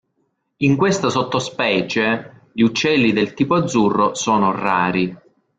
In 0.61 0.77
questa 0.77 1.11
sottospecie 1.11 2.47
gli 2.53 2.63
uccelli 2.63 3.13
del 3.13 3.35
tipo 3.35 3.53
azzurro 3.53 4.15
sono 4.15 4.51
rari. 4.51 5.15